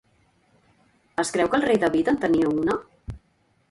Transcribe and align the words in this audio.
Es 1.25 1.33
creu 1.37 1.53
que 1.53 1.61
el 1.61 1.69
rei 1.69 1.81
David 1.87 2.13
en 2.15 2.21
tenia 2.27 2.53
una? 2.59 2.83